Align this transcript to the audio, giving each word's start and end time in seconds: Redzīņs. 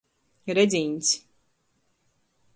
Redzīņs. 0.59 1.13